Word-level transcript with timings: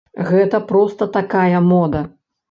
Гэта 0.29 0.61
проста 0.71 1.07
такая 1.17 1.59
мода. 1.73 2.01